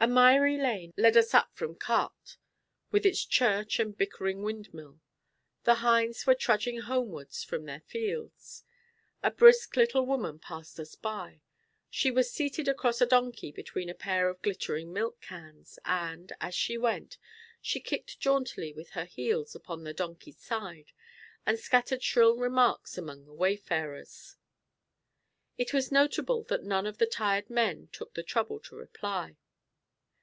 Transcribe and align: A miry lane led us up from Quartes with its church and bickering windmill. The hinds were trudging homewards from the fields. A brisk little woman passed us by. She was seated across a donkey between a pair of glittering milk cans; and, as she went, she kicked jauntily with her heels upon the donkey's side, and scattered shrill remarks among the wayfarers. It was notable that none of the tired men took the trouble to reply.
A 0.00 0.06
miry 0.06 0.58
lane 0.58 0.92
led 0.98 1.16
us 1.16 1.32
up 1.32 1.48
from 1.54 1.76
Quartes 1.76 2.36
with 2.90 3.06
its 3.06 3.24
church 3.24 3.78
and 3.78 3.96
bickering 3.96 4.42
windmill. 4.42 5.00
The 5.62 5.76
hinds 5.76 6.26
were 6.26 6.34
trudging 6.34 6.80
homewards 6.82 7.42
from 7.42 7.64
the 7.64 7.80
fields. 7.80 8.64
A 9.22 9.30
brisk 9.30 9.78
little 9.78 10.04
woman 10.04 10.38
passed 10.38 10.78
us 10.78 10.94
by. 10.94 11.40
She 11.88 12.10
was 12.10 12.30
seated 12.30 12.68
across 12.68 13.00
a 13.00 13.06
donkey 13.06 13.50
between 13.50 13.88
a 13.88 13.94
pair 13.94 14.28
of 14.28 14.42
glittering 14.42 14.92
milk 14.92 15.22
cans; 15.22 15.78
and, 15.86 16.34
as 16.38 16.54
she 16.54 16.76
went, 16.76 17.16
she 17.62 17.80
kicked 17.80 18.20
jauntily 18.20 18.74
with 18.74 18.90
her 18.90 19.06
heels 19.06 19.54
upon 19.54 19.84
the 19.84 19.94
donkey's 19.94 20.36
side, 20.38 20.92
and 21.46 21.58
scattered 21.58 22.02
shrill 22.02 22.36
remarks 22.36 22.98
among 22.98 23.24
the 23.24 23.32
wayfarers. 23.32 24.36
It 25.56 25.72
was 25.72 25.90
notable 25.90 26.42
that 26.50 26.62
none 26.62 26.84
of 26.86 26.98
the 26.98 27.06
tired 27.06 27.48
men 27.48 27.88
took 27.90 28.12
the 28.12 28.22
trouble 28.22 28.60
to 28.64 28.76
reply. 28.76 29.38